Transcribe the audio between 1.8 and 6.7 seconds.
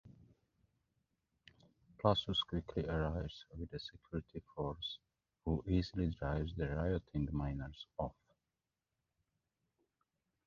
Plasus quickly arrives with a security force, who easily drives the